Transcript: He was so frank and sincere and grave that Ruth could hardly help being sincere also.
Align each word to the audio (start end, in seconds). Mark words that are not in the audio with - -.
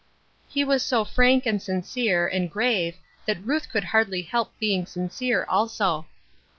He 0.49 0.63
was 0.63 0.81
so 0.81 1.05
frank 1.05 1.45
and 1.45 1.61
sincere 1.61 2.25
and 2.27 2.49
grave 2.49 2.95
that 3.27 3.39
Ruth 3.45 3.69
could 3.69 3.83
hardly 3.83 4.23
help 4.23 4.51
being 4.57 4.87
sincere 4.87 5.45
also. 5.47 6.07